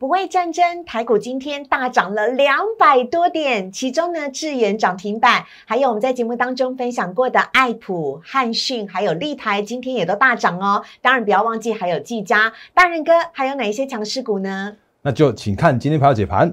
[0.00, 10.82] 不畏战争，台股今天大涨了两百多点，其中呢，智源涨停板，还有我们在节目当中分享过的爱普、汉讯，还有立台，今天也都大涨哦。
[11.02, 14.74] 当然不要忘记还有技嘉，大人哥还有哪一些强势股呢？
[15.02, 16.50] 那就请看今天盘后解盘。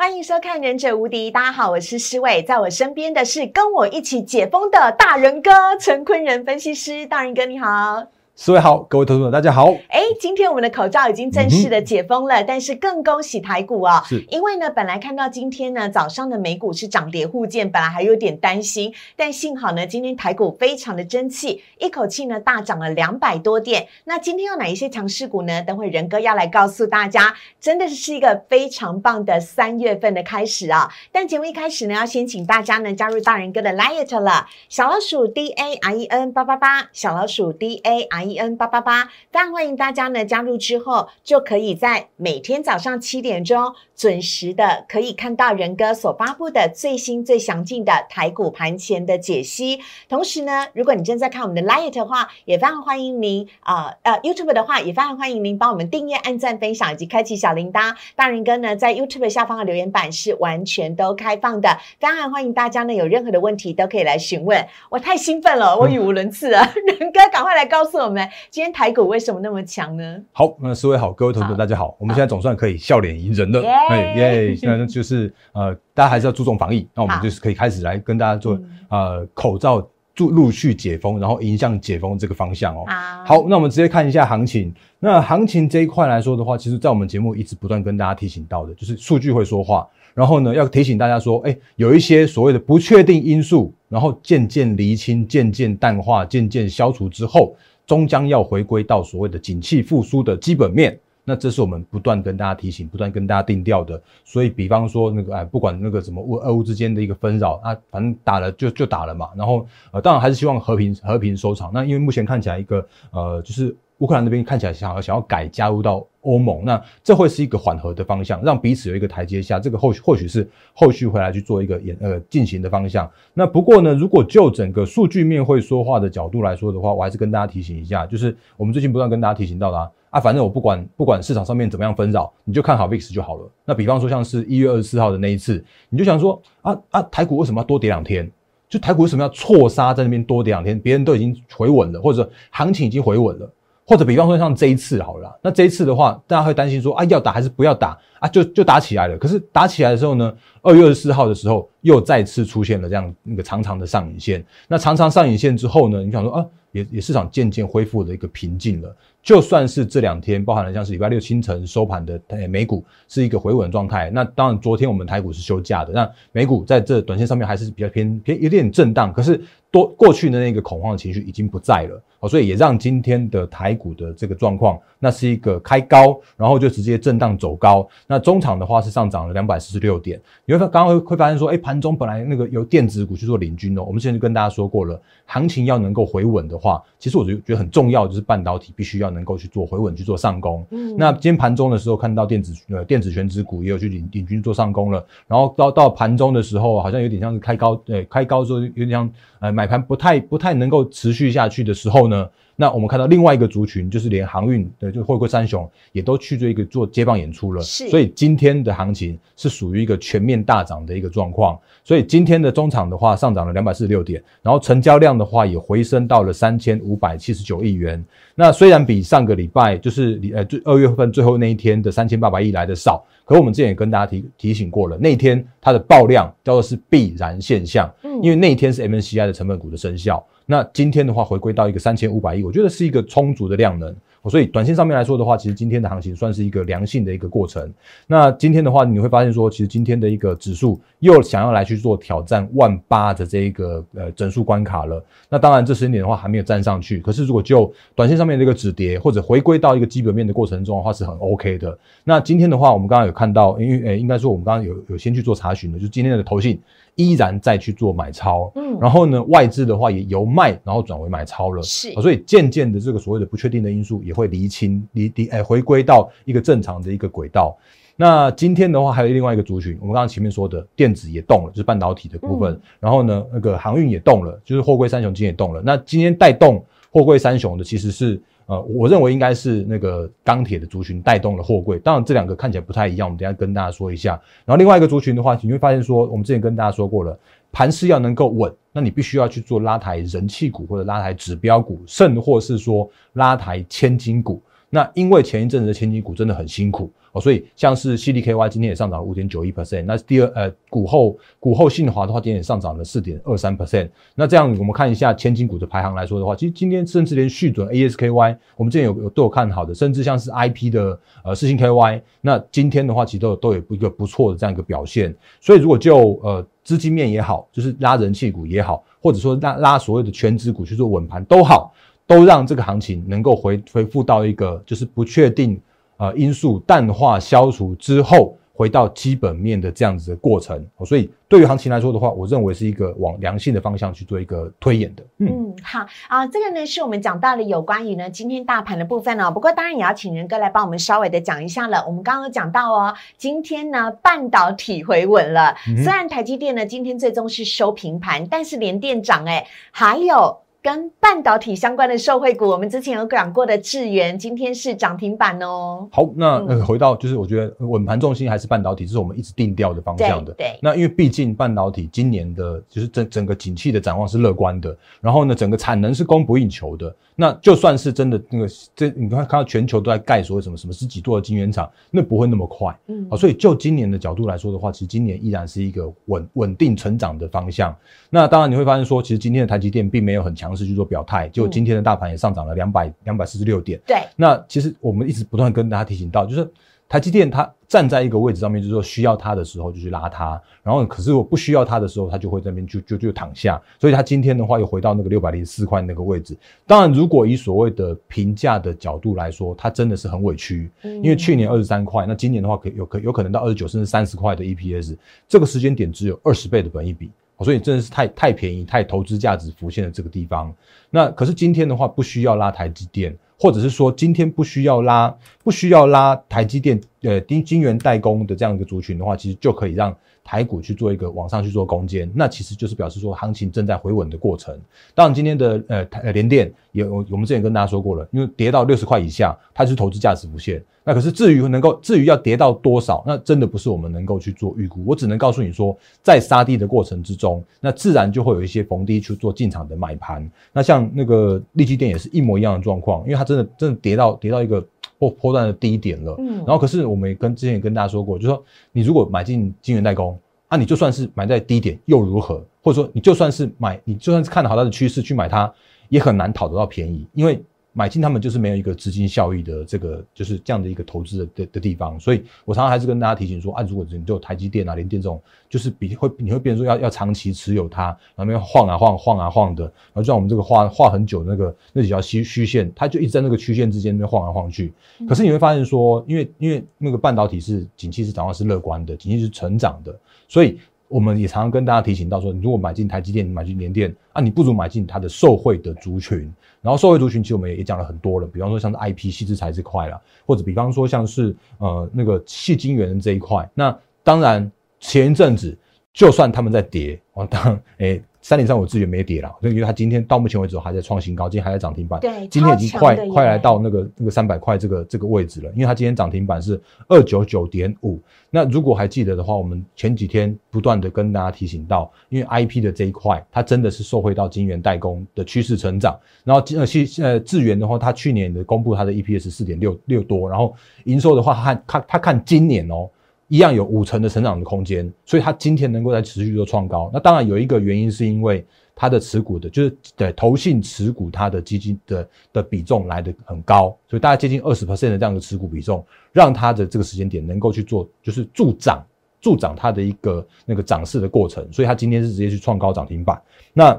[0.00, 8.06] 欢迎收看《忍者无敌》，大家好，我是施伟，在我身边的是跟我一起解封的大仁哥陈坤仁分析师，大仁哥你好。
[8.40, 9.72] 四位好，各位投资者大家好。
[9.88, 14.00] 哎，今天我们的口罩已经正式的解封了，但是更恭喜台股啊！
[14.06, 23.88] 是，因为呢，本来看到今天呢早上的美股是涨跌互见，本来还有点担心，但幸好呢，今天台股非常的争气，一口气呢大涨了两百多点。
[24.04, 25.60] 那今天有哪一些强势股呢？
[25.62, 30.88] 等会仁哥要来告诉大家，真的是一个非常棒的三月份的开始啊！
[31.10, 49.80] 但节目一开始呢，要先请大家呢加入大仁哥的 Light 了，小老鼠 D A I E N 八八八，小老鼠 D A R E N 八八八，非常欢迎大家呢加入之后，就可以在每天早上七点钟准时的可以看到仁哥所发布的最新最详尽的台股盘前的解析。
[50.08, 57.94] 同时呢，如果你正在看我们的 Light 的话，也非常欢迎您啊呃 YouTube 的话，也非常欢迎您帮我们订阅、按赞、分享以及开启小铃铛。
[58.14, 64.66] 大仁哥呢在 YouTube 下方的留言板是完全都开放的，当然欢迎大家呢有任何的问题都可以来询问。
[64.90, 66.72] 我太兴奋了，我语无伦次啊！
[66.98, 68.17] 仁哥赶快来告诉我们。
[68.50, 70.22] 今天台股为什么那么强呢？
[70.32, 74.56] 好，那四位好，各位同学大家好，我们现在总算可以笑脸迎人了，哎耶！
[74.56, 78.58] 现在就是呃，大家还是要注重防疫，那我们就是可以开始来跟大家做
[78.88, 82.84] 呃口罩陆陆续解封，然后迎向解封这个方向哦。
[83.24, 84.74] 好，那我们直接看一下行情。
[84.98, 97.54] 那行情这一块来说的话，其实在我们节目一直不断跟大家提醒到的，就是数据会说话，然后呢要提醒大家说，哎，有一些所谓的不确定因素，然后渐渐厘清、渐渐淡化、渐渐消除之后。
[97.88, 104.00] 终将要回归到所谓的景气复苏的基本面，那这是我们不断跟大家提醒、不断跟大家定调的。
[104.26, 109.30] 所以，比方说那个哎，不管那个什么乌俄乌之间的一个纷扰啊，反正打了就就打了嘛。
[109.34, 111.70] 然后呃，当然还是希望和平和平收场。
[111.72, 116.06] 那因为目前看起来一个呃，就是乌克兰那边看起来想要想要改加入到。
[116.22, 119.58] 欧盟，那这会是一个缓和的方向，让彼此有一个台阶下。
[119.60, 123.08] 这个后或许是后续回来去做一个演呃进行的方向。
[123.34, 133.50] 那不过呢，如果就整个数据面会说话的角度来说的话，我还是跟大家提醒一下，就是我们最近不断跟大家提醒到的啊，反正我不管不管市场上面怎么样纷扰，你就看好 VIX 就好了。
[133.64, 138.30] 那比方说像是一月二十四号的那一次，你就想说啊啊，台股为什么要多跌两天？
[138.68, 140.78] 就台股为什么要错杀在那边多跌两天？
[140.78, 143.50] 别人都已经回稳了，或者行情已经回稳了。
[143.88, 148.28] 或者比方说像这一次好了，那这一次的话，大家会担心说啊，要打还是不要打啊？
[148.28, 149.16] 就就打起来了。
[149.16, 154.44] 可是打起来的时候呢，二月二十四号的时候又再次出现了这样那个长长的上影线。
[154.68, 158.94] 那长长上影线之后呢，你想说啊，也也市场渐渐恢复了一个平静了。
[159.22, 164.10] 就算是这两天包含了像是礼拜六清晨收盘的美股是一个回稳状态。
[164.10, 169.10] 那当然昨天我们台股是休假的，那美股在这短线上面还是比较偏偏有点震荡。
[169.12, 169.40] 可是
[169.70, 172.02] 多过去的那个恐慌的情绪已经不在了。
[172.20, 177.88] 哦，所以也让今天的台股的这个状况，那是一个开高，然后就直接震荡走高。
[178.08, 180.20] 那中场的话是上涨了两百四十六点。
[180.44, 183.84] 你会刚刚会会发现说，哎，盘中本来那个由电子股去做领军哦。
[183.84, 190.66] 我们之前就跟大家说过了，行情要能够回稳的话，其实我觉得觉得很重要，就是半导体必须要能够去做回稳，去做上攻。
[190.70, 190.96] 嗯。
[190.96, 199.08] 那今天盘中的时候看到电子呃电子全指股也有去领领军做上攻了，然后到到盘中的时候，好像有点像是开高，呃，开高之后有点像
[199.38, 202.06] 呃买盘不太不太能够持续下去的时候。
[202.06, 202.30] 呢？
[202.60, 207.62] 那我们看到另外一个族群，就是连航运的，就货柜三雄也都去做一个做接棒演出了。
[207.62, 211.56] 是，所以今天的行情是属于一个全面大涨的一个状况。
[211.84, 218.04] 所以今天的中场的话上涨了两百四十六点，然后成交量的话也回升到了三千五百七十九亿元。
[218.34, 230.26] 那虽然比上个礼拜就是呃最二月份最后那一天的三千八百亿来的少，可我们之前也跟大家提提醒过了，那天它的爆量叫做是必然现象，嗯，因为那一天是 MNCI 的成分股的生效。
[230.50, 233.94] 那今天的话，回归到一个三千五百亿，我觉得是一个充足的量能。
[234.28, 237.72] 所以短线上面来说的话，其实今天的行情算是一个良性的一个过程。
[238.06, 245.02] 那今天的话，你会发现说，其实今天的一个指数又想要来去做挑战万八的这一个呃整数关卡了。
[245.28, 251.78] 那当然这时间点的话还没有站上去，可是如果就短线上面的一个止跌或者回归到一个基本面的过程中的话，是很 OK 的。
[252.04, 256.60] 那今天的话，我们刚刚有看到，因为呃应该说我们刚刚有有先去做查询的，就是今天的投信。
[256.98, 267.56] 依然再去做买超，嗯，然后呢，外资的话也由卖然后转为买超了，是，所以渐渐的这个所谓的不确定的因素也会厘清离离哎回归到一个正常的一个轨道。
[267.94, 275.62] 那今天的话还有另外一个族群，我们刚刚前面说的电子也动了，就是半导体的部分，然后呢那个航运也动了，就是货柜三雄今天也动了。
[275.64, 278.20] 那今天带动货柜三雄的其实是。
[278.48, 284.12] 呃，我认为应该是那个钢铁的族群带动了货柜，当然这两个看起来不太一样，我们等下跟大家说一下。
[284.46, 287.18] 然后另外一个族群的话，你会发现说，我们之前跟大家说过了，
[287.52, 294.42] 盘势要能够稳，那你必须要去做拉抬人气股或者拉抬指标股，甚或是说拉抬千金股。
[294.70, 296.90] 那因为前一阵子的千金股真的很辛苦。
[297.12, 303.88] 哦，所以像是 C D K Y 今天也上涨了五点九一 percent，那第二呃股后股后信华的话，今天也上涨了四点二三 percent。
[304.14, 315.14] 那这样我们看一下千金股的排行来说的话，其实今天甚至连续准 A S K Y，我们之前有有都有看好的，甚至像是 I P 的呃四星 K Y，那今天的话其实都有都有一个不错的这样一个表现。
[315.40, 321.72] 所以如果就呃资金面也好，就是拉人气股也好，或者说拉拉所谓的全资股去做稳盘都好，
[322.06, 325.58] 都让这个行情能够回恢复到一个就是不确定。
[325.98, 335.04] 呃，因素淡化消除之后，回到基本面的这样子的过程，所以对于行情来说的话，我认为是一个往良性的方向去做一个推演的。
[335.18, 339.30] 嗯，好啊，这个呢是我们讲到了有关于呢今天大盘的部分哦。
[339.30, 341.84] 不过当然也要请仁哥来帮我们稍微的讲一下了。
[341.86, 350.38] 我们刚刚讲到哦，今天呢半导体回稳了，虽然台积电呢今天最终是收平盘，但是连电涨哎，还有。
[350.68, 355.88] 跟半导体相关的受惠股，我们之前有讲过的智源，今天是涨停板哦。
[355.90, 360.34] 好，那回到就是我觉得稳盘重心还是半导体，这是我们一直定调的方向的。
[360.34, 366.94] 对，那因为毕竟半导体今年的就是整整个景气的展望是乐观的，然后呢，整个产能是供不应求的。
[367.20, 372.78] 那就算是真的那个，这你看看到全球都在盖所谓什么什么十几座的晶圆厂，那不会那么快。
[372.88, 377.74] 嗯，啊，所以就今年的角度来说的话，其实今年依然是一个稳稳定成长的方向。
[378.10, 383.80] 那当然你会发现说，其实今天的台积电并没有很强势去做表态，就今天的大盘也上涨了两百两百四十六点。
[383.86, 386.50] 对，那其实我们一直不断跟大家提醒到，就是。
[386.90, 393.60] 台积电它站在一个位置上面，就是说需要它的时候就去拉它，然后可是我不需要它的时候，它就会在那边就就就躺下。
[393.78, 396.34] 所以它今天的话又回到那个六百零四块那个位置。
[396.66, 404.96] 当然，如果以所谓的评价的角度来说，它真的是很委屈，因为去年二十三块，那今年的话可有可有可能到二十九甚至三十块的 EPS，
[405.28, 407.10] 这个时间点只有二十倍的本益比，
[407.44, 410.54] 所以真的是太太便宜，太投资价值浮现的这个地方。
[410.90, 413.16] 那可是今天的话不需要拉台积电。
[413.40, 419.96] 或者是说，今天不需要拉，不需要拉台积电，呃，金金元代工的这样一个族群的话，其实就可以让
[420.28, 422.10] 台股去做一个往上去做攻坚。
[422.14, 424.54] 那其实就是表示说，行情正在回稳的过程。
[424.94, 430.62] 当然，今天的呃台联电也，我们之前跟大家说过了，因为跌到六十块以下，它是投资价值不限。
[430.84, 434.84] 那可是至于能够，至于要跌到多少，那真的不是我们能够去做预估。
[434.86, 440.30] 我只能告诉你说，在杀低的过程之中，那自然就会有一些逢低去做进场的买盘。
[440.52, 444.62] 那像那个利基电也是一模一样的状况，因为它真的真的跌到跌到一个
[444.98, 446.14] 破破断的低点了。
[446.18, 446.36] 嗯。
[446.38, 448.42] 然后可是我们跟之前也跟大家说过，就说
[448.72, 450.18] 你如果买进金源代工，
[450.48, 452.44] 啊，你就算是买在低点又如何？
[452.62, 455.52] 或者说你就算是买，你就算是看好它的趋势去买它，
[455.88, 457.42] 也很难讨得到便宜，因为。
[457.78, 474.72] 买进他们就是没有一个资金效益的这个就是这样的一个投资的的的地方，所以我常常还是跟大家提醒说，啊，如果你就台积电啊、联电这种，就是比会你会变成说要要长期持有它，然后那边晃啊晃、晃啊晃的，然后像我们这个画画很久那个那几条虚虚线，它就一直在那个曲线之间那边晃来晃去。
[475.08, 480.58] 可是你会发现说，因为因为那个半导体是景气是展望是乐观的，景气是成长的，所以。
[480.88, 486.32] 我们也常常跟大家提醒到说，你如果买进台积电，买进联电啊，你不如买进它的受惠的族群。
[486.60, 493.48] 然后受惠族群其实我们也讲了很多了，比方说像是 IP 细制材这块了，或者比方说像是呃那个细晶圆这一块。
[493.54, 495.56] 那当然前一阵子
[495.98, 498.00] 就算他们在跌，哦，当 诶。
[498.20, 501.98] 三点三五资源没跌了，因为它今天到目前为止还在创新高，今天还在涨停板。
[502.00, 507.98] 对，今天已经快快来到那个那个三百块这个这个位置了，因为它今天涨停板是二九九点五。
[508.28, 515.98] 那如果还记得的话，我们前几天不断的跟大家提醒到，因为 IP 的这一块，它真的是受惠到晶圆代工的趋势成长。
[516.24, 522.90] 然后呃，细呃智源的话，它去年的公布它的 EPS 四点六六多，然后营收的话，看看它看今年哦。
[523.28, 526.90] 一样有五成的成长的空间，所以它今天能够在持续做创高。
[526.92, 528.44] 那当然有一个原因，是因为
[528.74, 538.82] 它的持股的，就是对投信持股它的基金的的比重来的很高，所以大概接近二十 percent 的这样的持股比重，让它的这个时间点能够去做，就是助长
[539.20, 541.46] 助长它的一个那个涨势的过程。
[541.52, 543.20] 所以它今天是直接去创高涨停板。
[543.52, 543.78] 那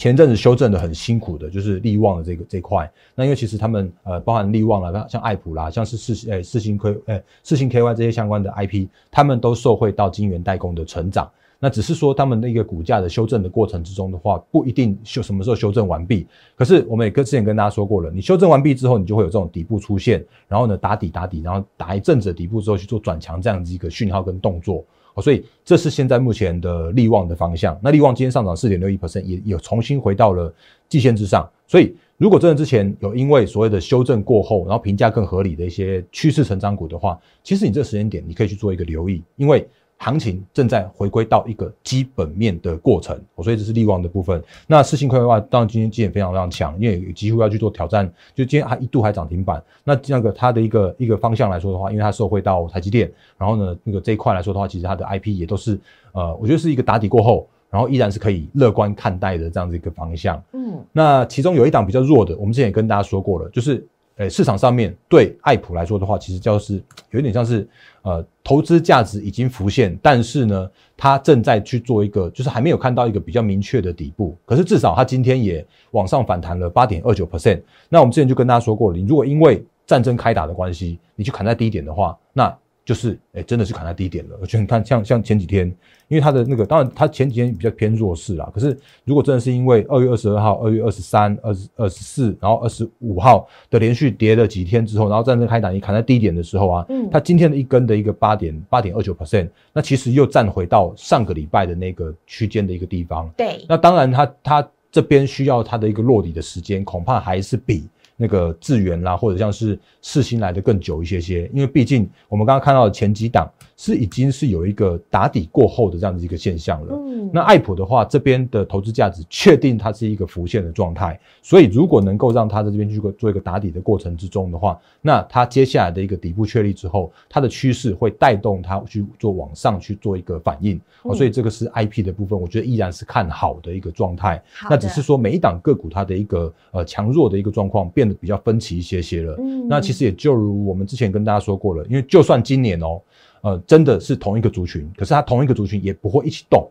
[0.00, 2.90] 前阵子修正的很辛苦的，就是利旺的这个这块。
[3.14, 11.30] 那因为其实他们呃，包含利旺啦，像爱普啦，像是四诶四星 K 诶四星 KY 这些相关的 IP，他们都受惠到晶圆代工的成长。
[11.58, 16.26] 那只是说他们那个股价的修正的过程之中的话，不一定修什么时候修正完毕。
[16.56, 24.82] 可是我们也跟之前跟大家说过了，你修正完毕之后，你就会有这种底部出现，然后呢打底打底，然后打一阵子底部之后去做转强这样子一个讯号跟动作。
[25.14, 27.78] 哦，所以这是现在目前的利旺的方向。
[27.82, 30.52] 那利旺今天上涨四点六一 percent，也有重新回到了
[30.88, 31.48] 季线之上。
[31.66, 39.68] 所以如果真的之前有因为所谓的修正过后，然后评价更合理的一些趋势成长股的话，其实你这个时间点你可以去做一个留意，因为。
[40.02, 44.42] 行情正在回归到一个基本面的过程，所以这是利旺的部分。
[44.66, 49.62] 那四星快的话，当然今天基点非常非常强，因为几乎要去做挑战，就今天还一度还涨停板。
[49.84, 55.78] 那那个它的一个一个方向来说的话，因为它受惠到台积电，然后呢，那个这一块来说的话，其实它的 IP 也都是
[56.12, 60.42] 呃，我觉得是一个打底过后，然后依然是可以乐观看待的这样子一个方向。
[60.54, 63.86] 嗯，那其中有一档比较弱的，我们之前也跟大家说过了，就是。
[64.20, 67.66] 诶，市场上面对爱普来说的话，其实就是有点像是，
[68.02, 74.36] 呃，投资价值已经浮现，但是呢，它正在去做一个，就是还没有看到一个比较明确的底部。
[74.44, 77.62] 可是至少它今天也往上反弹了八点二九 percent。
[77.88, 84.38] 那我们之前就跟大家说过了，你如果因为战争开打的关系，你去砍在低点的话，那就是哎，真的是砍在低点了。
[84.40, 85.66] 而且你看，像像前几天，
[86.08, 88.50] 因为它的那个，当然它前几天比较偏弱势啦。
[88.52, 103.30] 可是如果真的是因为二月二十二号、二月二十三、二十二十四，然后二十五号的连续跌了几天之后，然后战争开打，你砍在低点的时候啊，嗯，它今天的一根的一个八点八点二九 percent，那其实又站回到上个礼拜的那个区间的一个地方。
[103.36, 107.86] 对，那当然它它这边需要它的一个落底的时间，恐怕还是比。
[108.20, 113.50] 那个智源啦，或者像是四星来的更久一些些，因为毕竟我们刚刚看到的前几档
[113.80, 116.94] 是已经是有一个打底过后的这样的一个现象了。
[116.94, 130.80] 嗯，那爱普的话，这边的投资价值确定它是一个浮现的状态，所以如果能够让它在这边去做一个打底的过程之中的话，那它接下来的一个底部确立之后，它的趋势会带动它去做往上去做一个反应。
[131.02, 134.42] 哦，所以这个是 IP 的部分，我觉得依然是看好的一个状态。
[134.68, 138.14] 那只是说每一档个股它的一个呃强弱的一个状况变得。
[138.20, 143.00] 比较分歧一些些了，嗯，那其实也就如我们之前跟大家说过了，因为就算今年哦，
[143.42, 146.70] 呃，真的是同一个族群，可是它同一个族群也不会一起动，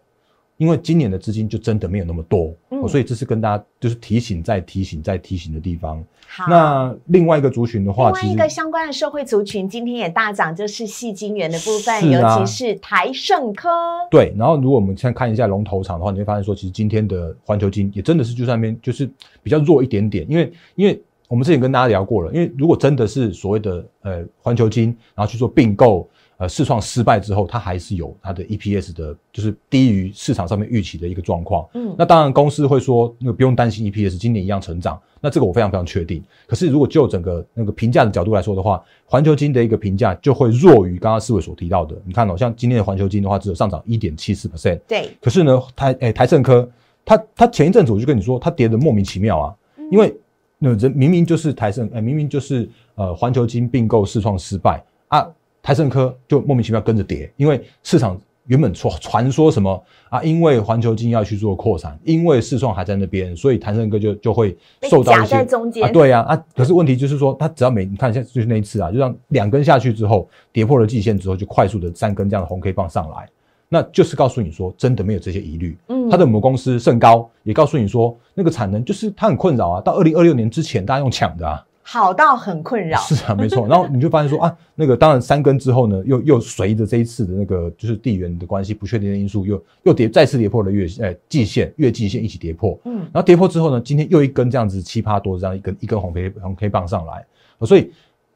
[0.58, 6.04] 因为今年的资金就真的没有那么多，嗯，所以这是跟大家就是提醒再提醒再提醒的地方。
[6.28, 13.70] 好，那另外一个族群的话，另外一个相关的社会族群今天也大涨，就是细晶元的部分，尤其是台盛科。
[14.12, 19.10] 对，然后如果我们现在看一下龙头厂的话，你会发现说，其实今天的环球金也真的是就在那边就是
[19.42, 21.02] 比较弱一点点，因为因为。
[21.30, 31.70] 我们之前跟大家聊过了，因为如果真的是所谓的呃环球金，然后去做并购，呃试创失败之后，它还是有它的 EPS 的，就是低于市场上面预期的一个状况。
[31.76, 36.24] 嗯，那当然公司会说，那个不用担心 EPS 今年一样成长，那这个我非常非常确定。
[36.48, 41.96] 可是如果就整个那个评价的角度来说的话，环球金的一个评价就会弱于刚刚四位所提到的。
[42.06, 44.80] 你看哦，像今天的环球金的话，只有上涨一点七四 percent。
[44.88, 45.12] 对。
[45.22, 46.68] 可是呢，台诶台盛科，
[47.06, 49.56] 它它前一阵子我就跟你说，它跌的莫名其妙啊，
[49.92, 50.12] 因为。
[50.60, 55.26] 那人明明就是台盛，哎，明明就是呃环球金并购试创失败啊，
[55.64, 64.58] 台盛科就莫名其妙跟着跌，因为市场原本传传说什么啊，因为环球金要去做扩产，因为试创还在那边，所以台盛科就就会
[64.90, 65.36] 受到一些
[65.82, 73.30] 啊，对呀啊，可是问题就是说，它只要每你看现在就是那一次啊，就让两根下去之后跌破了季线之后，就快速的三根这样的红 K 棒上来。
[73.72, 75.78] 那就是告诉你说，真的没有这些疑虑。
[75.90, 79.80] 嗯，他的母公司甚高也告诉你说，那个产能就是它很困扰啊。
[79.80, 83.00] 到二零二六年之前，大家用抢的啊，好到很困扰。
[83.02, 83.68] 是啊，没错。
[83.68, 92.76] 然后你就发现说啊，那个当然三根之后呢，又又随着这一次的那个就是地缘的关系不确定的因素，又又跌再次跌破了月呃季线月季线一起跌破。
[92.86, 97.24] 嗯，然后跌破之后呢，今天又一根这样子七八多这样一根一根红黑红黑棒上来，
[97.68, 97.92] 所以。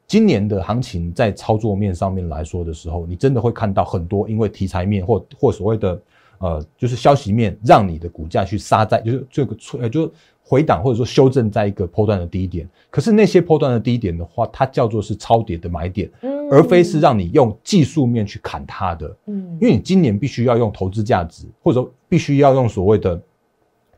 [0.07, 6.01] 今年的行情在操作面上面来说的时候，你真的会看到很多因为题材面或或所谓的
[6.39, 10.11] 呃就是消息面，让你的股价去杀在就是这个呃就
[10.43, 12.69] 回档或者说修正在一个波段的低点。
[12.89, 16.11] 可是那些波段的低点的话，它叫做是超跌的买点，
[16.51, 19.17] 而非是让你用技术面去砍它的。
[19.27, 23.19] 嗯，因为你今年必须要用投资价值，或者说必须要用所谓的。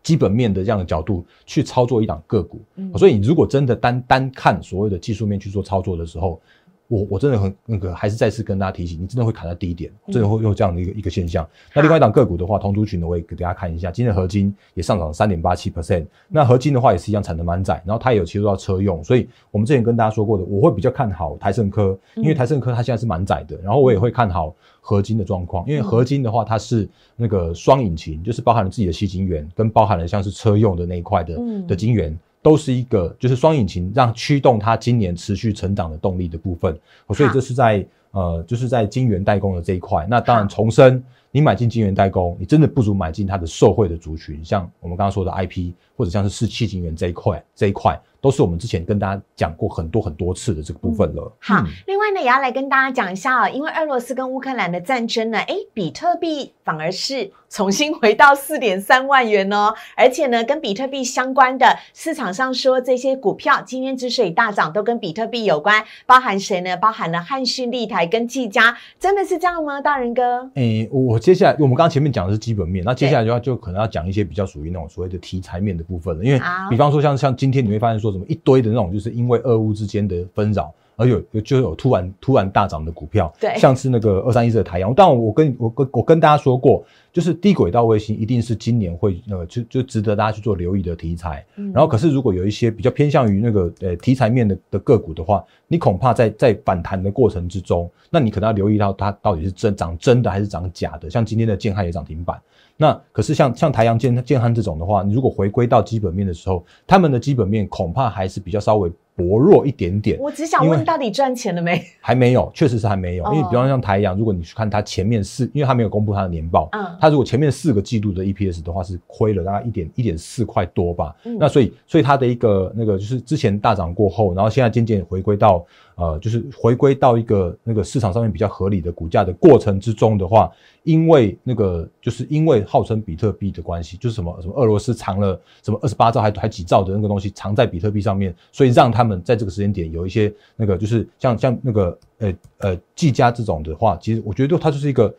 [0.05, 2.61] 基本面的这样的角度去操作一档个股，
[2.95, 6.39] 所以你如果真的单单看所谓的技术面去做操作的时候。
[6.87, 11.47] 我我真的很那个，还是再次跟大家提醒，你真的会卡在低点，真的会有这样的一个一个现象。
[11.73, 16.05] 那另外一档个股的话，同族群呢，我也给大家看一下，今天合金也上涨三点八七 percent。
[16.27, 31.35] 那合金的话也是一样产能满载，然后它也有切入到车用，所以我们之前跟大家说过的，我会比较看好台盛科，因为台盛科它现在是满载的，然后我也会看好合金的状况，因为合金的话它是那个双引擎，就是包含了自己的吸晶圆，跟包含了像是车用的那一块的
[31.67, 32.15] 的晶圆。
[32.45, 36.77] 都是一个就是双引擎让驱动它今年持续成长的动力的部分。
[37.11, 40.05] 所以这是在呃就是在晶圆代工的这一块。
[40.07, 47.99] 那当然重申，你买进晶圆代工，你真的不如买进它的受惠的族群，像我们刚刚说的 IP 或者像是四七晶圆这一块这一块。
[48.25, 51.31] 都是我们之前跟大家讲过很多很多次的这个部分了。
[51.39, 66.75] 好，另外呢，也要来跟大家讲一下哦，因为俄罗斯跟乌克兰的战争呢，哎，比特币反而是重新回到四点三万元哦，而且呢，跟比特币相关的市场上说这些股票今天之所以大涨，都跟比特币有关，包含谁呢？
[66.77, 69.79] 包含了汉讯、立台跟技嘉，真的是这样吗？
[69.79, 70.49] 大人哥？
[70.55, 76.41] 哎，我接下来我们刚刚前面讲的是基本面，那接下来的话就可能要讲一些比较属于那种所谓的题材面的部分了，因为
[76.71, 78.14] 比方说像像今天你会发现说。
[78.15, 84.93] 什么一堆的那种，就是因为俄乌之间的纷扰，而有有就有突然突然大涨的股票，对，像是那个二三一四的太阳。
[84.95, 91.45] 但我跟我跟我跟大家说过，就是低轨道卫星一定是今年会呃就就值得大家去做留意的题材。
[91.55, 101.09] 然后，可是如果有一些比较偏向于那个呃题材面的的个股的话，你恐怕在在反弹的过程之中，那你可能要留意到它到底是真涨真的还是涨假的。
[101.09, 102.39] 像今天的建汉也涨停板。
[102.77, 108.91] 那可是像像台阳建建汉这种的话，你如果回归到基本面的时候，他们的基本面恐怕还是比较稍微。
[109.17, 111.81] 薄弱一点点，我只想问，到底赚钱了没？
[112.01, 113.23] 还没有，确实是还没有。
[113.31, 121.15] 因为比方像台阳，如果你去看它前面四，因为它没有公布它的年报，嗯，它如果前面四个季度的 EPS 的话，是亏了大概一点一点四块多吧。
[121.39, 130.49] 那所以，所以它的一个那个就是之前大涨过后，然后现在渐渐回归到呃，就是回归到一个那个市场上面比较合理的股价的过程之中的话，
[130.83, 138.85] 因为那个就是因为号称比特币的关系，就是什么什么俄罗斯藏了什么二十八兆还还几兆的那个东西藏在比特币上面，所以让。
[138.95, 145.13] 他们在这个时间点有一些那个，就是像像那个呃呃技嘉这种的话，其实我觉得它就是一个，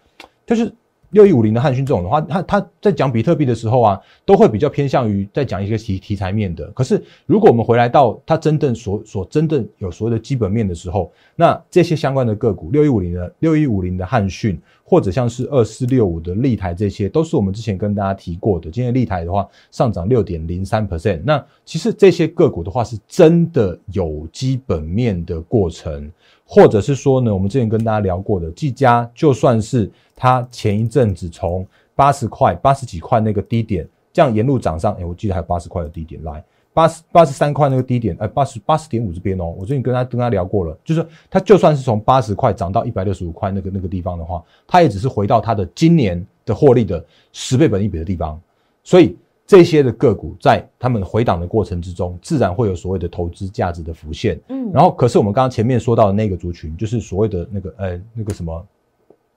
[0.46, 0.72] 就是
[1.16, 6.70] 六一五零的汉讯这种的话，他他在讲比特币的时候啊，都会比较偏向于在讲一些题题材面的。
[6.72, 14.60] 可是如果我们回来到它真正所所真正有所谓的基本面的时候，那这些相关的个股，六一五零的六一五零的汉讯。
[14.88, 18.70] 或者像是二四六五的立台，这些都是我们之前跟大家提过的。
[18.70, 26.08] 今天立台的话上涨六点零三 percent，那其实这些个股的话是真的有基本面的过程，
[26.46, 36.42] 或者是说呢，我们之前跟大家聊过的技嘉，就算是它前一阵子从八十块、八十几块那个低点，这样沿路涨上，哎，我记得还有八十块的低点来。
[36.72, 48.38] 八十八十三块那个低点，呃，八十八十点五这边哦，我最近跟他跟他聊过了，就是他就算是从八十块涨到一百六十五块那个那个地方的话，他也只是回到他的今年的获利的十倍本一比的地方，
[48.84, 54.40] 所以这些的个股在他们回档的过程之中，自然会有所谓的投资价值的浮现。
[54.48, 58.66] 嗯，然后可是我们刚刚前面说到的那个族群，就是所谓的那个呃那个什么。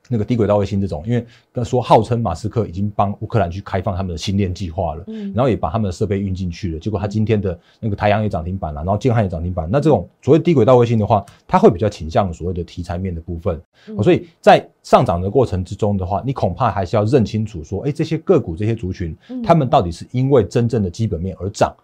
[0.10, 9.70] 那个低轨道卫星这种，因为他说号称马斯克已经帮乌克兰去开放他们的星链计划了，嗯，然后也把他们的设备运进去了，结果他今天的那个太阳也涨停板了，然后建汉也涨停板。
[9.72, 13.62] 那这种所谓低轨道卫星的话，它会比较倾向所谓的题材面的部分，
[14.02, 21.72] 所以在上涨的过程之中的话，你恐怕还是要认清楚说，哎，这些个股这些族群，他们到底是因为真正的基本面而涨。
[21.78, 21.84] 嗯，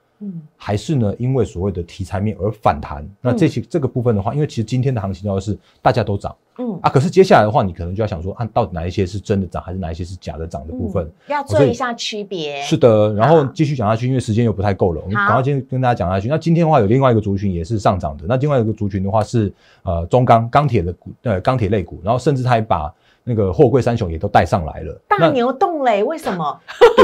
[0.55, 3.07] 还是呢，因为所谓的题材面而反弹。
[3.21, 12.61] 那这些这个部分的话，因为其实今天的行情要是大家都涨，嗯啊，可是接下来的话，你可能就要想说，啊，到底哪一些是真的涨，还是哪一些是假的涨的部分，要做一下区别。
[12.63, 16.27] 是的，然后继续讲下去，因为时间又不太够了，我们赶快先跟大家讲下去。
[16.27, 18.25] 那今天的话，有另外一个族群也是上涨的。
[18.27, 19.51] 那另外一个族群的话是
[19.83, 22.93] 呃中钢钢铁的股，呃钢铁类股，然后甚至它还把。
[23.27, 26.03] 那个货柜三雄也都带上来了，大牛动嘞？
[26.03, 26.57] 为什么？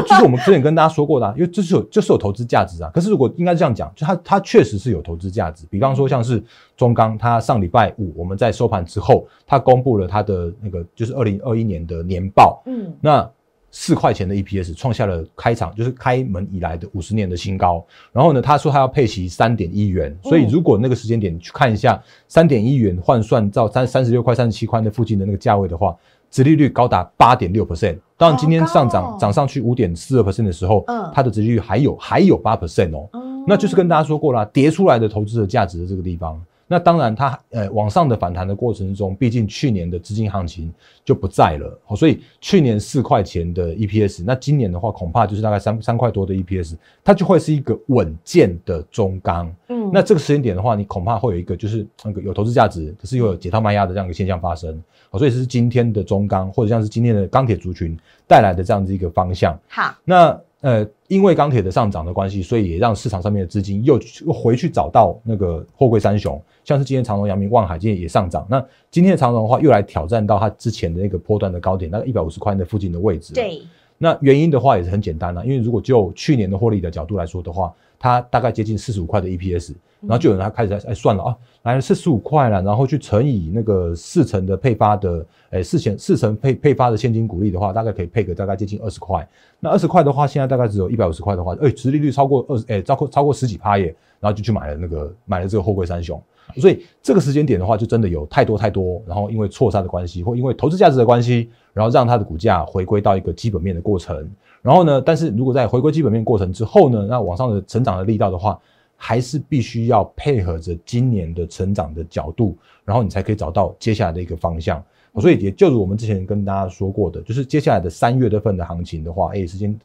[0.07, 2.91] 就是我们之前跟大家说过的， 因为这是有，就是有投资价值啊。
[2.93, 5.65] 可是如果应该这样讲，就它它确实是有投资价值。
[5.69, 6.41] 比方说像是
[6.77, 13.29] 中钢，它上礼拜五我们在收盘之后，它公布了它的那个就是二零二一年的年报，嗯，那。
[13.71, 17.83] 四块钱的 EPS 创下了开场就是开门以来的五十年的新高。
[18.11, 25.95] 然后呢，他说他要配齐三点一元，所以如果那个时间点去看一下三点一元换算到三三十六块三十七块那附近的那个价位的话，
[26.29, 27.97] 殖利率高达八点六 percent。
[28.17, 33.09] 当然今天上涨涨上去五点四二 percent 的时候，嗯，它的殖利率还有还有八 percent 哦，
[33.47, 36.39] 那就是跟大家说过了，跌出来的投资的价值的这个地方。
[36.71, 49.53] 那当然，它呃往上的反弹的过程中，毕竟去年的资金行情就不在了，所以去年四块钱的 EPS，那今年的话恐怕就是大概三三块多的 EPS，它就会是一个稳健的中钢。
[49.67, 54.81] 嗯，那这个时间点的话，你恐怕会有一个就是那个有投资价值，可是又有解套卖压的这样一个现象发生。
[55.11, 59.59] 所以是今天的中钢，或者像是今天的钢铁族群带来的这样子一个方向。
[59.67, 60.39] 好，那。
[60.61, 68.45] 呃，因为钢铁的上涨的关系，所以也让市场上面的资金又又回去找到那个货柜三雄，像是今天长荣、阳明、望海今天也上涨。
[68.49, 73.33] 那今天的长荣的话，又来挑战到它之前的那个波段的高点，大概一百五十块的附近的位置。
[73.33, 73.61] 对。
[73.97, 89.27] 那原因的话也是很简单啊，因为如果就去年的获利的角度来说的话，它大概接近四十五块的 EPS，然后就有人他开始在哎算了啊，来了四十五块了，然后去乘以那个四成的配发的，哎四成四成配配发的现金股利的话，大概可以配个大概接近二十块。
[89.59, 96.21] 那二十块的话，现在大概只有一百五十块的话，哎，殖利率超过二十，哎超过超过十几趴耶，然后就去买了那个买了这个货柜三雄。
[96.57, 104.29] 所以这个时间点的话，就真的有太多太多，然后因为错杀的关系，或因为投资价值的关系，然后让它的股价回归到一个基本面的过程。
[104.61, 108.59] 然后呢，但是如果在回归基本面过程之后呢，那往上的成长的力道的话，
[109.03, 114.83] 还是必须要配合着今年的成长的角度，然后你才可以找到接下来的一个方向。
[115.19, 119.75] 所以也就如我们之前跟大家说过的，就是接下来的三月份的行情的话，哎，时间。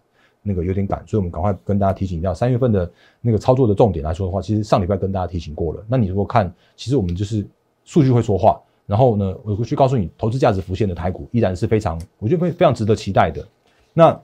[0.48, 2.88] 那个有点赶，所以我们赶快跟大家提醒一下，三月份的
[3.20, 5.84] 那个操作的重点来说的话，其实上礼拜跟大家提醒过了。
[5.88, 7.44] 那你如果看，其实我们就是
[7.84, 13.44] 数据会说话，然后呢，我会去告诉你，投资价值浮现的台股依然是非常，我觉得非非常值得期待的。
[13.92, 14.16] 那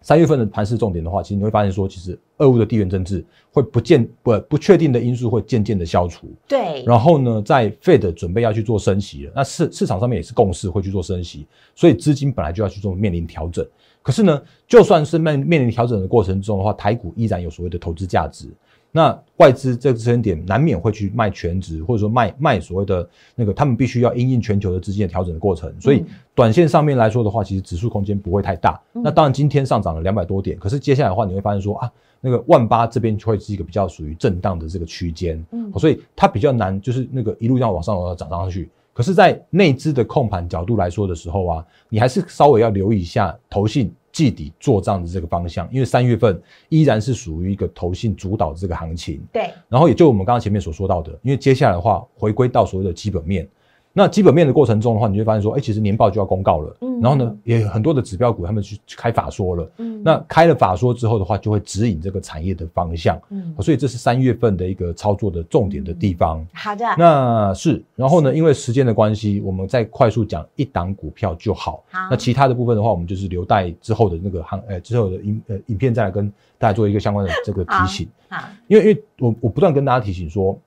[0.00, 6.28] 三月份的盘势重点的话，其实你会发现说，其实俄乌的地缘政治会不见不不确定的因素会渐渐的消除。
[6.48, 6.82] 对。
[6.84, 13.66] 然后呢，在 Fed 准备要去做升息了，那市市场上面也是共识会去做升息，所以资金本来就要去做面临调整。
[14.02, 18.48] 可是呢，就算是面面临调整的过程中的话，台股依然有所谓的投资价值。
[18.96, 25.74] 那外资这个支撑点难免会去卖全值，或者说卖卖所谓的那个，他们必须要因应全球的资金的调整的过程。
[25.80, 28.80] 所以短线上面来说的话，其实指数空间不会太大。
[28.92, 35.44] 那当然今天上涨了两百多点，可是接下来的话，你会发现说啊，那个万八这边就会是一个比较属于震荡的这个区间。
[35.50, 38.70] 嗯，所以它比较难，就是那个一路要往上涨涨上去。
[38.94, 49.20] 可是，在内资的控盘角度来说的时候啊，你还是稍微要留意一下投信季底做账的这个方向，因为三月份依然是属于一个投信主导的这个行情。
[49.32, 49.50] 对。
[49.68, 53.48] 然后也就我们刚刚前面所说到的，因为接下来的话，回归到所谓的基本面。
[53.96, 66.44] 那基本面的过程中的话，你会发现说，哎，其实年报就要公告了，嗯，然后呢，也很多的指标股他们去开法说了，嗯，那开了法说之后的话，就会指引这个产业的方向，嗯，所以这是三月份的一个操作的重点的地方。
[66.52, 71.84] 好的，那是，然后呢，因为时间的关系，我们再快速讲一档股票就好。
[71.92, 76.28] 好，那其他的部分的话，我们就是留待之后的那个行，呃，之后的影呃影片再来跟
[76.58, 78.08] 大家做一个相关的这个提醒。
[78.28, 80.58] 好，因为因为我我不断跟大家提醒说。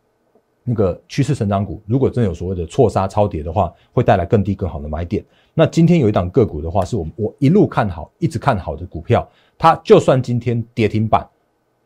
[0.70, 5.24] 那个趋势成长股，如果真有所谓的错杀超跌的话，会带来更低更好的买点。
[5.54, 9.26] 那今天有一档个股的话，是我我一路看好，一直看好的股票，
[9.58, 11.26] 它就算今天跌停板，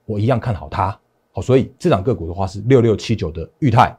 [0.07, 0.97] 我一样看好它。
[1.31, 3.95] 好，所以这档个股的话是六六七九的裕泰，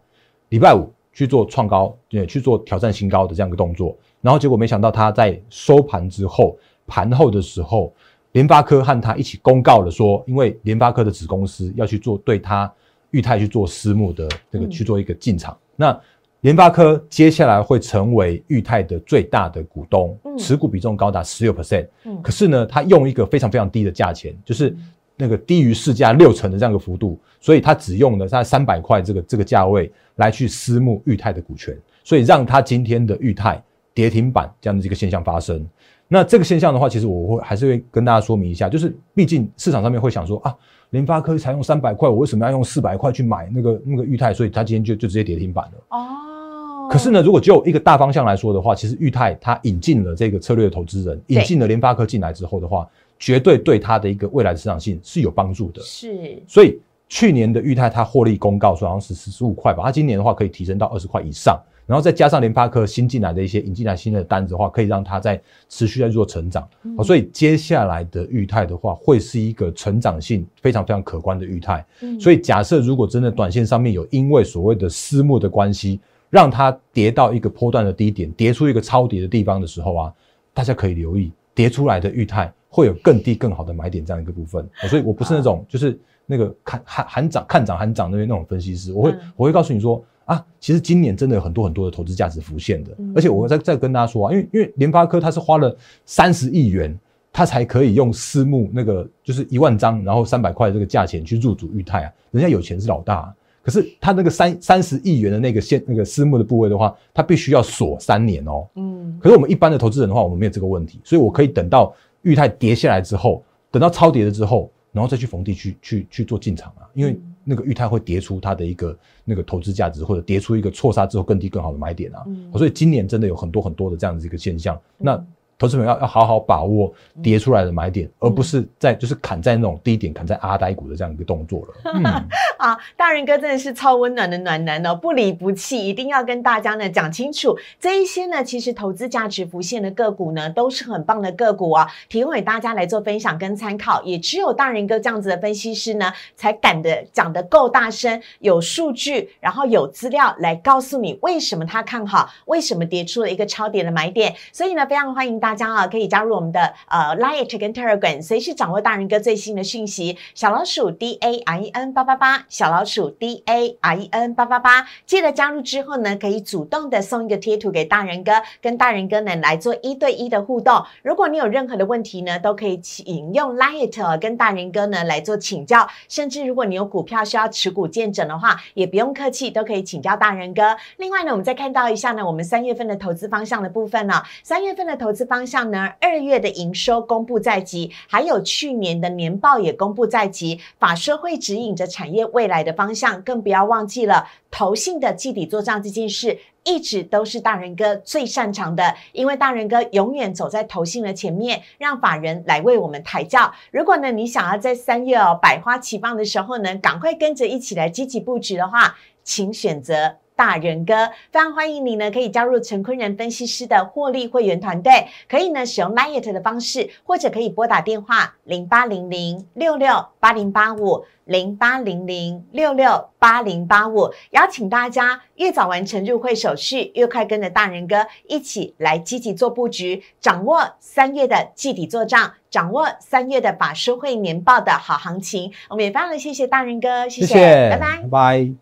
[0.49, 7.95] 礼拜五去做创高，对，去做挑战新高的这样一个动作，然后结果没想到它在收盘之后，盘后的时候，
[8.33, 12.71] 联发科和它一起公告了说，因为联发科的子公司要去做对它。
[13.13, 15.99] 裕泰去做私募的这个去做一个进场，那
[16.41, 21.87] 联发科接下来会成为裕泰的最大的股东，持股比重高达十六 percent。
[22.05, 24.75] 嗯，可是呢，他用一个非常非常低的价钱，就是
[25.17, 33.63] 那个低于市价六成的这样一个幅度，所以他只用了在三百块这个这个价位来去私募裕泰的股权，所以让他今天的裕泰
[33.95, 35.65] 跌停板这样的一个现象发生。
[36.09, 40.57] 那这个现象的话，其实我会还是会跟大家说明一下，就是毕竟市场上面会想说啊。
[40.93, 44.33] 联发科才用三百块，我为什么要用四百块去买那个那个裕泰？
[44.33, 45.73] 所以它今天就就直接跌停板了。
[45.89, 46.89] 哦。
[46.91, 52.87] 可是呢，如果就一个大方向来说的话，其实裕泰它引进了这个策略的投资人，引进了联发科进来之后的话，
[53.19, 55.81] 绝对对它的一个未来的市场性是有帮助的。
[55.81, 56.43] 是。
[56.47, 56.79] 所以
[57.09, 61.59] 去年的裕泰它获利公告说好像是十十五块吧，它今年的话可以提升到二十块以上。
[61.85, 66.67] 然后再加上联发科新进来的一些引进来新的单子的话，可以让它在持续在做成长。
[67.05, 71.85] 所以接下来的裕泰的话，会是一个成长性非常非常可观的裕泰。
[72.21, 80.13] 所以假设如果真的短线上面有因为所谓的私募的关系，让它跌到一个波段的低点，跌出一个超跌的地方的时候啊，
[80.55, 84.67] 大家可以留意跌出来的裕泰会有更低更好的买点这样一个部分。
[84.89, 90.03] 所以我不是那种就是那个看喊喊涨看涨喊涨那边那种分析师，我会我会告诉你说。
[90.25, 96.97] 啊，其实今年真的有很多很多的投资价值浮现的，而且我再再跟大家说啊，因为因为联发科它是花了三十亿元，
[97.33, 117.19] 它才可以用私募那个就是一万张，然后三百块这个价钱去入主裕泰啊，人家有钱是老大，可是他那个三三十亿元的那个现那个私募的部位的话，他必须要锁三年哦，嗯，可是我们一般的投资人的话，我们没有这个问题，所以我可以等到裕泰跌下来之后，等到超跌了之后，然后再去逢低去去去做进场啊，因为。
[117.45, 122.25] 那个裕泰会跌出它的一个那个投资价值，或者跌出一个错杀之后更低更好的买点啊，
[122.57, 124.81] 所以今年真的有很多很多的这样子一个现象。
[124.99, 125.17] 那
[125.59, 131.75] 投资者要要好好把握跌出来的买点，而不是在就是砍在那种低点，砍在阿呆股的这样一个动作了。
[132.63, 144.01] 啊，大人哥真的是超温暖的暖男哦，不离不弃，一定要跟大家呢讲清楚这一些呢，其实投资价值浮现的个股呢，都是很棒的个股啊，提供给大家来做分享跟参考。
[144.05, 154.33] 也只有大人哥这样子的分析师呢，才敢的讲得够大声，有数据，然后有资料来告诉你为什么他看好，为什么跌出了一个超跌的买点。
[154.53, 160.17] 所以呢，非常欢迎大家啊，可以加入我们的呃 Light 跟 Telegram，随时掌握大人哥最新的讯息。
[160.37, 170.85] 小老鼠 D A I N 八八八，小老鼠 D A R E N 八八八，记得加入之后呢，可以主动的送一个贴图给大人哥，跟大人哥呢来做一对一的互动。
[171.03, 175.89] 如果你有任何的问题呢，都可以请用 Light 跟大人哥呢来做请教。
[176.11, 180.77] 甚至如果你有股票需要持股见证的话，也不用客气，都可以请教大人哥。
[180.99, 196.41] 另外呢，我们再看到一下呢，我们三月份的投资方向的部分呢，三月份的投资方向呢，二月的营收公布在即，还有去年的年报也公布在即，法说会指引着产业未未来的方向，更不要忘记了投信的基底做账这件事。
[196.65, 203.53] 一直都是大人哥最擅长的，因为大人哥永远走在投信的前面，让法人来为我们抬轿。
[203.71, 210.22] 如果呢，你想要在三月哦百花齐放的时候呢，赶快跟着一起来积极布局的话，请选择。
[210.43, 235.53] 大人哥，非常欢迎你呢，可以加入陈坤仁分析师的获利会员团队，可以呢使用 Line 的方式，或者可以拨打电话零八零零六六八零八五零八零零六六八零八五，邀请大家越早完成入会手续，越快跟着大人哥一起来积极做布局，掌握三月的季底做账，掌握三月的法收会年报的好行情。
[235.71, 238.62] 我们也非常的谢谢大人哥，谢谢，拜拜，拜拜。